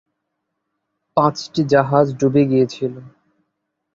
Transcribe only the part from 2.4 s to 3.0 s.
গিয়েছিল।